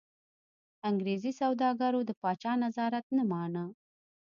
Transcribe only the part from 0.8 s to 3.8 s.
انګرېزي سوداګرو د پاچا نظارت نه مانه.